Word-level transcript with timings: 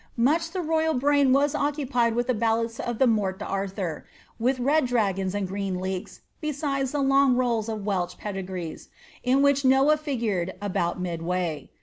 Much 0.17 0.49
the 0.49 0.63
royal 0.63 0.95
brain 0.95 1.31
was 1.31 1.53
occupied 1.53 2.15
with 2.15 2.25
banad* 2.25 2.79
of 2.79 2.97
the 2.97 3.05
Mort 3.05 3.37
d*Artur, 3.37 4.03
with 4.39 4.59
red 4.59 4.87
dragons 4.87 5.35
and 5.35 5.47
green 5.47 5.79
leeks, 5.79 6.21
besides 6.41 6.95
long 6.95 7.35
rolls 7.35 7.69
of 7.69 7.85
Welsh 7.85 8.17
pedigrees, 8.17 8.89
in 9.21 9.43
which 9.43 9.63
Noah 9.63 9.97
figured 9.97 10.55
about 10.59 10.99
midway. 10.99 11.69